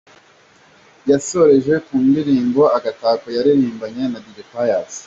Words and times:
Yasoreje 1.09 1.73
ku 1.85 1.93
ndirimbo 2.07 2.61
‘Agatako’ 2.77 3.25
yaririmbanye 3.37 4.03
na 4.11 4.19
Dj 4.23 4.37
Pius. 4.51 4.93